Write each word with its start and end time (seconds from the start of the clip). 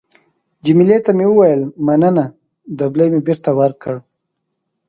جميله 0.65 0.97
ته 1.05 1.11
مې 1.17 1.25
وویل: 1.29 1.61
مننه. 1.85 2.25
دبلی 2.79 3.07
مې 3.13 3.19
بېرته 3.27 3.49
ورکړ. 3.59 3.95